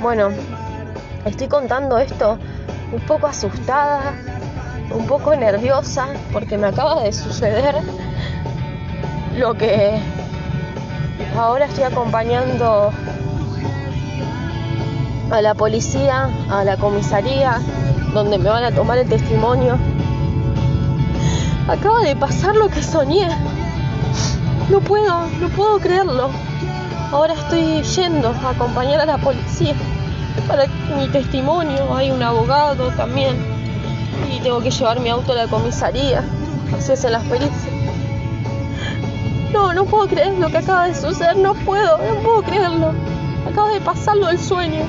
Bueno, 0.00 0.28
estoy 1.24 1.48
contando 1.48 1.98
esto 1.98 2.38
un 2.92 3.00
poco 3.00 3.26
asustada, 3.26 4.14
un 4.92 5.06
poco 5.06 5.34
nerviosa, 5.34 6.06
porque 6.32 6.56
me 6.56 6.68
acaba 6.68 7.02
de 7.02 7.12
suceder 7.12 7.74
lo 9.36 9.54
que 9.54 9.98
ahora 11.36 11.64
estoy 11.64 11.82
acompañando 11.82 12.92
a 15.32 15.42
la 15.42 15.54
policía, 15.54 16.30
a 16.48 16.62
la 16.62 16.76
comisaría, 16.76 17.60
donde 18.14 18.38
me 18.38 18.50
van 18.50 18.62
a 18.62 18.70
tomar 18.70 18.98
el 18.98 19.08
testimonio. 19.08 19.76
Acaba 21.68 22.02
de 22.02 22.14
pasar 22.14 22.54
lo 22.54 22.68
que 22.68 22.84
soñé. 22.84 23.28
No 24.70 24.80
puedo, 24.80 25.26
no 25.40 25.48
puedo 25.48 25.80
creerlo. 25.80 26.30
Ahora 27.10 27.32
estoy 27.32 27.82
yendo 27.82 28.28
a 28.28 28.50
acompañar 28.50 29.00
a 29.00 29.06
la 29.06 29.16
policía 29.16 29.74
para 30.46 30.66
mi 30.94 31.08
testimonio. 31.08 31.96
Hay 31.96 32.10
un 32.10 32.22
abogado 32.22 32.90
también. 32.90 33.34
Y 34.30 34.40
tengo 34.40 34.60
que 34.60 34.70
llevar 34.70 35.00
mi 35.00 35.08
auto 35.08 35.32
a 35.32 35.36
la 35.36 35.46
comisaría. 35.46 36.22
Así 36.76 36.92
es 36.92 37.04
en 37.04 37.12
las 37.12 37.24
pericias. 37.24 37.72
No, 39.54 39.72
no 39.72 39.86
puedo 39.86 40.06
creer 40.06 40.34
lo 40.34 40.50
que 40.50 40.58
acaba 40.58 40.86
de 40.86 40.94
suceder. 40.94 41.38
No 41.38 41.54
puedo, 41.54 41.96
no 41.96 42.20
puedo 42.20 42.42
creerlo. 42.42 42.92
Acaba 43.50 43.70
de 43.70 43.80
pasarlo 43.80 44.28
el 44.28 44.38
sueño. 44.38 44.82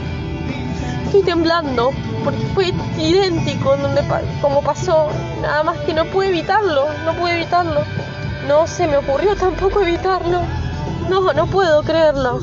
Estoy 1.05 1.23
temblando 1.23 1.91
porque 2.25 2.45
fue 2.53 2.73
idéntico 2.97 3.77
donde 3.77 4.03
como 4.41 4.61
pasó. 4.61 5.07
Nada 5.41 5.63
más 5.63 5.77
que 5.79 5.93
no 5.93 6.03
pude 6.03 6.27
evitarlo. 6.27 6.85
No 7.05 7.13
pude 7.13 7.35
evitarlo. 7.35 7.81
No 8.45 8.67
se 8.67 8.87
me 8.87 8.97
ocurrió 8.97 9.37
tampoco 9.37 9.81
evitarlo. 9.81 10.41
No, 11.09 11.33
no 11.33 11.47
puedo 11.47 11.81
creerlo. 11.81 12.39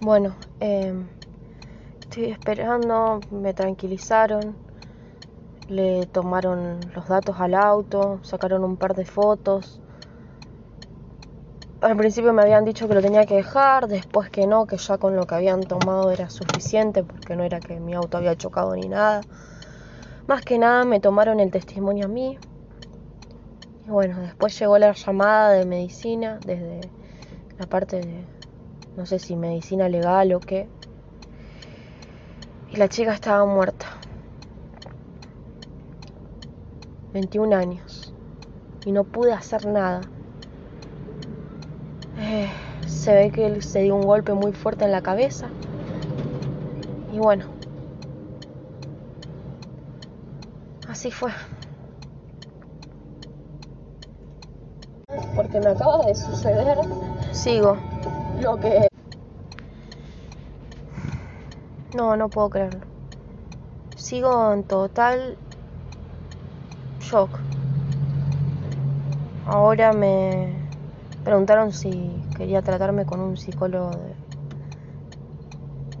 Bueno, 0.00 0.34
em, 0.60 1.08
estoy 2.00 2.26
esperando, 2.26 3.20
me 3.30 3.52
tranquilizaron, 3.52 4.56
le 5.68 6.06
tomaron 6.06 6.78
los 6.94 7.08
datos 7.08 7.36
al 7.40 7.54
auto, 7.54 8.20
sacaron 8.22 8.62
un 8.62 8.76
par 8.76 8.94
de 8.94 9.04
fotos. 9.04 9.80
Al 11.80 11.96
principio 11.96 12.32
me 12.32 12.42
habían 12.42 12.64
dicho 12.64 12.86
que 12.86 12.94
lo 12.94 13.02
tenía 13.02 13.26
que 13.26 13.34
dejar, 13.34 13.88
después 13.88 14.30
que 14.30 14.46
no, 14.46 14.66
que 14.66 14.76
ya 14.76 14.98
con 14.98 15.16
lo 15.16 15.26
que 15.26 15.34
habían 15.34 15.62
tomado 15.62 16.12
era 16.12 16.30
suficiente 16.30 17.02
porque 17.02 17.34
no 17.34 17.42
era 17.42 17.58
que 17.58 17.80
mi 17.80 17.94
auto 17.94 18.18
había 18.18 18.36
chocado 18.36 18.76
ni 18.76 18.88
nada. 18.88 19.22
Más 20.28 20.42
que 20.42 20.58
nada 20.58 20.84
me 20.84 21.00
tomaron 21.00 21.40
el 21.40 21.50
testimonio 21.50 22.04
a 22.04 22.08
mí, 22.08 22.38
y 23.86 23.90
bueno, 23.90 24.20
después 24.20 24.58
llegó 24.58 24.78
la 24.78 24.92
llamada 24.92 25.50
de 25.52 25.66
medicina 25.66 26.38
desde 26.46 26.80
la 27.58 27.66
parte 27.66 28.00
de, 28.00 28.24
no 28.96 29.06
sé 29.06 29.18
si 29.18 29.34
medicina 29.34 29.88
legal 29.88 30.32
o 30.34 30.40
qué. 30.40 30.68
Y 32.70 32.76
la 32.76 32.88
chica 32.88 33.12
estaba 33.12 33.44
muerta. 33.44 33.86
21 37.12 37.56
años. 37.56 38.14
Y 38.86 38.92
no 38.92 39.04
pude 39.04 39.32
hacer 39.32 39.66
nada. 39.66 40.00
Eh, 42.18 42.48
se 42.86 43.14
ve 43.14 43.30
que 43.30 43.46
él 43.46 43.62
se 43.62 43.82
dio 43.82 43.96
un 43.96 44.02
golpe 44.02 44.32
muy 44.32 44.52
fuerte 44.52 44.84
en 44.84 44.92
la 44.92 45.02
cabeza. 45.02 45.48
Y 47.12 47.18
bueno. 47.18 47.46
Así 50.88 51.10
fue. 51.10 51.32
Porque 55.34 55.60
me 55.60 55.68
acaba 55.68 56.04
de 56.06 56.14
suceder. 56.14 56.78
Sigo. 57.32 57.76
Lo 58.40 58.56
que... 58.56 58.88
No, 61.96 62.16
no 62.16 62.28
puedo 62.28 62.50
creerlo. 62.50 62.80
Sigo 63.96 64.52
en 64.52 64.64
total 64.64 65.36
shock. 67.00 67.30
Ahora 69.46 69.92
me 69.92 70.56
preguntaron 71.24 71.72
si 71.72 72.10
quería 72.36 72.62
tratarme 72.62 73.04
con 73.04 73.20
un 73.20 73.36
psicólogo 73.36 73.90
de, 73.90 74.14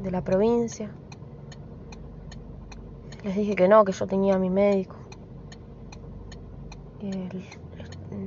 de 0.02 0.10
la 0.10 0.22
provincia. 0.22 0.90
Les 3.24 3.36
dije 3.36 3.54
que 3.54 3.68
no, 3.68 3.84
que 3.84 3.92
yo 3.92 4.06
tenía 4.06 4.34
a 4.34 4.38
mi 4.38 4.50
médico. 4.50 5.01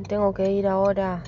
Tengo 0.09 0.33
que 0.33 0.51
ir 0.51 0.67
ahora 0.67 1.23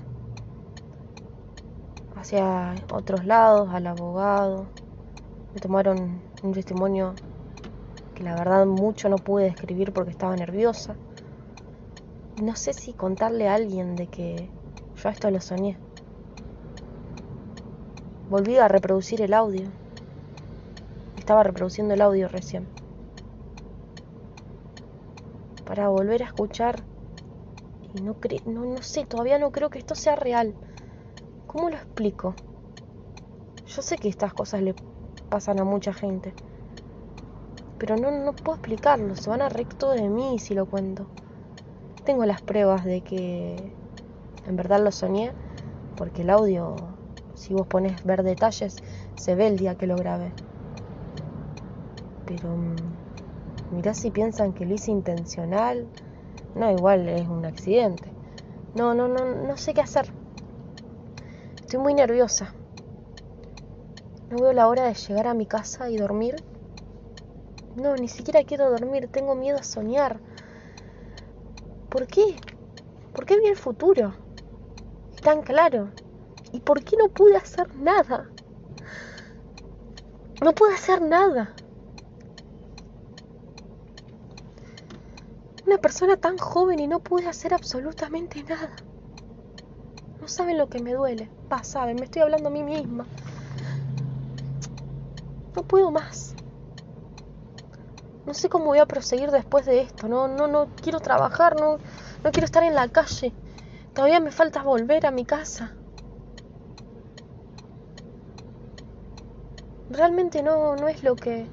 hacia 2.18 2.76
otros 2.92 3.24
lados, 3.24 3.70
al 3.72 3.88
abogado. 3.88 4.66
Me 5.54 5.62
tomaron 5.62 6.20
un 6.44 6.52
testimonio 6.52 7.14
que 8.16 8.24
la 8.24 8.36
verdad 8.36 8.66
mucho 8.66 9.08
no 9.08 9.16
pude 9.16 9.46
describir 9.46 9.94
porque 9.94 10.12
estaba 10.12 10.36
nerviosa. 10.36 10.98
No 12.44 12.58
sé 12.58 12.74
si 12.74 12.92
contarle 12.92 13.48
a 13.48 13.54
alguien 13.54 13.96
de 13.96 14.08
que 14.08 14.50
yo 15.02 15.10
esto 15.10 15.32
lo 15.32 15.40
soñé. 15.40 15.78
Volví 18.30 18.58
a 18.58 18.68
reproducir 18.68 19.22
el 19.22 19.34
audio. 19.34 19.70
Estaba 21.18 21.44
reproduciendo 21.44 21.94
el 21.94 22.02
audio 22.02 22.28
recién. 22.28 22.68
Para 25.66 25.88
volver 25.88 26.24
a 26.24 26.26
escuchar 26.26 26.84
no, 28.04 28.16
no, 28.46 28.66
no 28.66 28.82
sé, 28.82 29.06
todavía 29.06 29.38
no 29.40 29.52
creo 29.52 29.70
que 29.70 29.80
esto 29.80 29.96
sea 29.96 30.16
real. 30.16 30.54
¿Cómo 31.48 31.70
lo 31.70 31.76
explico? 31.76 32.36
Yo 33.68 33.82
sé 33.82 33.98
que 33.98 34.10
estas 34.10 34.34
cosas 34.34 34.62
le 34.62 34.76
pasan 35.30 35.60
a 35.60 35.64
mucha 35.64 35.94
gente. 35.94 36.34
Pero 37.78 37.96
no, 37.96 38.12
no 38.12 38.34
puedo 38.34 38.56
explicarlo, 38.56 39.16
se 39.16 39.30
van 39.30 39.42
a 39.42 39.50
recto 39.50 39.92
de 39.92 40.10
mí 40.10 40.40
si 40.40 40.56
lo 40.56 40.66
cuento. 40.66 41.08
Tengo 42.06 42.26
las 42.26 42.42
pruebas 42.42 42.86
de 42.86 43.02
que 43.02 43.72
en 44.48 44.56
verdad 44.56 44.82
lo 44.82 44.92
soñé, 44.92 45.32
porque 45.98 46.22
el 46.22 46.30
audio, 46.30 46.76
si 47.36 47.54
vos 47.54 47.68
pones 47.68 48.04
ver 48.06 48.24
detalles, 48.24 48.76
se 49.16 49.36
ve 49.36 49.48
el 49.48 49.58
día 49.58 49.76
que 49.76 49.88
lo 49.88 49.98
grabé. 49.98 50.32
Pero 52.26 52.50
mm, 52.50 53.76
mirá 53.76 53.94
si 53.94 54.10
piensan 54.10 54.54
que 54.54 54.66
lo 54.66 54.74
hice 54.74 54.92
intencional 54.92 55.86
no, 56.56 56.72
igual 56.72 57.08
es 57.08 57.28
un 57.28 57.46
accidente. 57.46 58.12
No, 58.76 58.94
no, 58.94 59.08
no, 59.08 59.26
no 59.26 59.58
sé 59.58 59.74
qué 59.74 59.82
hacer. 59.82 60.12
Estoy 61.62 61.80
muy 61.80 61.94
nerviosa. 61.94 62.54
No 64.30 64.38
veo 64.38 64.54
la 64.54 64.68
hora 64.68 64.84
de 64.84 64.94
llegar 64.94 65.28
a 65.28 65.34
mi 65.34 65.46
casa 65.46 65.90
y 65.90 65.98
dormir. 65.98 66.36
No, 67.76 67.96
ni 67.96 68.08
siquiera 68.08 68.44
quiero 68.44 68.70
dormir. 68.70 69.08
Tengo 69.12 69.36
miedo 69.36 69.58
a 69.58 69.64
soñar. 69.64 70.20
¿Por 71.90 72.08
qué? 72.08 72.36
¿Por 73.14 73.26
qué 73.26 73.40
vi 73.40 73.48
el 73.48 73.56
futuro? 73.56 74.14
Tan 75.22 75.42
claro. 75.42 75.92
¿Y 76.52 76.60
por 76.60 76.84
qué 76.84 76.98
no 76.98 77.10
pude 77.10 77.36
hacer 77.38 77.76
nada? 77.76 78.30
No 80.44 80.54
pude 80.54 80.74
hacer 80.74 81.02
nada. 81.02 81.54
Una 85.68 85.80
persona 85.80 86.16
tan 86.16 86.38
joven 86.38 86.80
y 86.80 86.88
no 86.88 87.02
pude 87.02 87.28
hacer 87.28 87.54
absolutamente 87.54 88.42
nada. 88.42 88.72
No 90.22 90.30
saben 90.30 90.58
lo 90.58 90.70
que 90.70 90.80
me 90.80 90.94
duele. 90.94 91.30
Va, 91.52 91.62
saben, 91.62 91.98
me 91.98 92.06
estoy 92.06 92.22
hablando 92.22 92.48
a 92.48 92.52
mí 92.54 92.64
misma. 92.64 93.06
No 95.54 95.64
puedo 95.64 95.92
más. 95.92 96.36
No 98.26 98.34
sé 98.34 98.48
cómo 98.48 98.68
voy 98.68 98.78
a 98.78 98.86
proseguir 98.86 99.30
después 99.30 99.66
de 99.66 99.82
esto. 99.82 100.08
No, 100.08 100.30
no, 100.30 100.48
no 100.48 100.70
quiero 100.82 101.02
trabajar, 101.02 101.60
no, 101.60 101.80
no 102.24 102.32
quiero 102.32 102.46
estar 102.46 102.64
en 102.64 102.74
la 102.74 102.88
calle. 102.88 103.34
Todavía 103.94 104.22
me 104.22 104.32
falta 104.32 104.64
volver 104.64 105.06
a 105.06 105.12
mi 105.12 105.26
casa. 105.26 105.74
Realmente 109.90 110.42
no, 110.42 110.78
no 110.78 110.88
es 110.88 111.04
lo 111.04 111.18
que 111.18 111.46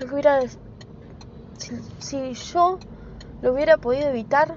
lo 0.00 0.06
que 0.08 0.12
hubiera 0.12 0.40
si, 1.98 2.32
yo 2.32 2.78
lo 3.42 3.52
hubiera 3.52 3.78
podido 3.78 4.08
evitar, 4.08 4.56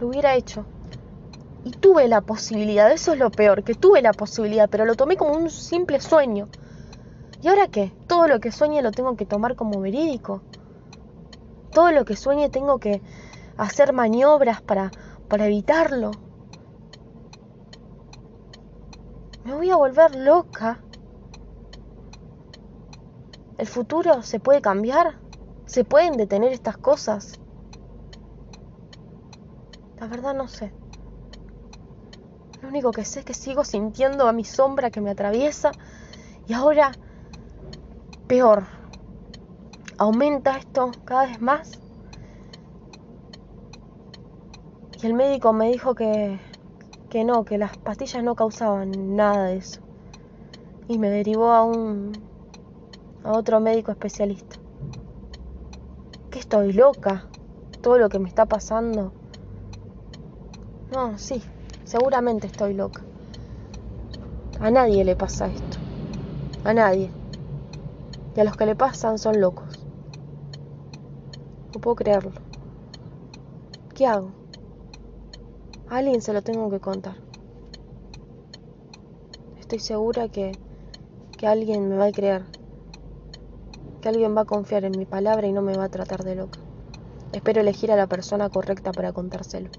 lo 0.00 0.08
hubiera 0.08 0.34
hecho. 0.34 0.64
Y 1.64 1.70
tuve 1.70 2.08
la 2.08 2.20
posibilidad, 2.20 2.90
eso 2.90 3.12
es 3.12 3.18
lo 3.18 3.30
peor, 3.30 3.62
que 3.62 3.74
tuve 3.74 4.02
la 4.02 4.12
posibilidad, 4.12 4.68
pero 4.68 4.84
lo 4.84 4.94
tomé 4.96 5.16
como 5.16 5.34
un 5.34 5.50
simple 5.50 6.00
sueño. 6.00 6.48
¿Y 7.40 7.48
ahora 7.48 7.68
qué? 7.68 7.92
Todo 8.06 8.28
lo 8.28 8.40
que 8.40 8.52
sueñe 8.52 8.82
lo 8.82 8.92
tengo 8.92 9.16
que 9.16 9.26
tomar 9.26 9.56
como 9.56 9.80
verídico. 9.80 10.42
Todo 11.72 11.90
lo 11.90 12.04
que 12.04 12.16
sueñe 12.16 12.50
tengo 12.50 12.78
que 12.78 13.02
hacer 13.56 13.92
maniobras 13.92 14.62
para, 14.62 14.90
para 15.28 15.46
evitarlo. 15.46 16.12
Me 19.44 19.54
voy 19.54 19.70
a 19.70 19.76
volver 19.76 20.14
loca. 20.14 20.80
¿El 23.58 23.66
futuro 23.66 24.22
se 24.22 24.38
puede 24.38 24.60
cambiar? 24.60 25.18
¿Se 25.66 25.84
pueden 25.84 26.16
detener 26.16 26.52
estas 26.52 26.76
cosas? 26.76 27.40
La 29.98 30.06
verdad 30.06 30.34
no 30.34 30.48
sé. 30.48 30.72
Lo 32.60 32.68
único 32.68 32.90
que 32.90 33.04
sé 33.04 33.20
es 33.20 33.24
que 33.24 33.34
sigo 33.34 33.64
sintiendo 33.64 34.28
a 34.28 34.32
mi 34.32 34.44
sombra 34.44 34.90
que 34.90 35.00
me 35.00 35.10
atraviesa 35.10 35.72
y 36.46 36.52
ahora 36.52 36.92
peor. 38.26 38.64
Aumenta 39.98 40.58
esto 40.58 40.90
cada 41.04 41.26
vez 41.26 41.40
más. 41.40 41.78
Y 45.02 45.06
el 45.06 45.14
médico 45.14 45.52
me 45.52 45.70
dijo 45.70 45.94
que, 45.94 46.38
que 47.10 47.24
no, 47.24 47.44
que 47.44 47.58
las 47.58 47.76
pastillas 47.76 48.22
no 48.22 48.34
causaban 48.34 49.16
nada 49.16 49.46
de 49.46 49.56
eso. 49.56 49.80
Y 50.88 50.98
me 50.98 51.10
derivó 51.10 51.52
a 51.52 51.64
un 51.64 52.12
a 53.24 53.32
otro 53.32 53.60
médico 53.60 53.90
especialista. 53.92 54.61
¿Que 56.42 56.46
estoy 56.56 56.72
loca? 56.72 57.24
Todo 57.82 57.98
lo 57.98 58.08
que 58.08 58.18
me 58.18 58.28
está 58.28 58.46
pasando. 58.46 59.12
No, 60.92 61.16
sí, 61.16 61.40
seguramente 61.84 62.48
estoy 62.48 62.74
loca. 62.74 63.02
A 64.58 64.72
nadie 64.72 65.04
le 65.04 65.14
pasa 65.14 65.46
esto. 65.46 65.78
A 66.64 66.74
nadie. 66.74 67.12
Y 68.34 68.40
a 68.40 68.44
los 68.44 68.56
que 68.56 68.66
le 68.66 68.74
pasan 68.74 69.18
son 69.18 69.40
locos. 69.40 69.86
No 71.72 71.80
puedo 71.80 71.94
creerlo. 71.94 72.32
¿Qué 73.94 74.04
hago? 74.04 74.32
A 75.88 75.98
alguien 75.98 76.20
se 76.22 76.32
lo 76.32 76.42
tengo 76.42 76.68
que 76.70 76.80
contar. 76.80 77.14
Estoy 79.60 79.78
segura 79.78 80.28
que, 80.28 80.58
que 81.38 81.46
alguien 81.46 81.88
me 81.88 81.96
va 81.96 82.06
a 82.06 82.12
creer. 82.12 82.61
Que 84.02 84.10
alguien 84.10 84.34
va 84.36 84.42
a 84.42 84.44
confiar 84.50 84.84
en 84.84 84.98
mi 84.98 85.06
palabra 85.06 85.46
y 85.46 85.52
no 85.54 85.62
me 85.62 85.76
va 85.78 85.84
a 85.84 85.88
tratar 85.88 86.24
de 86.24 86.34
loca. 86.34 86.66
Espero 87.32 87.60
elegir 87.62 87.92
a 87.92 87.96
la 87.96 88.08
persona 88.08 88.50
correcta 88.50 88.92
para 88.94 89.12
contárselo. 89.12 89.70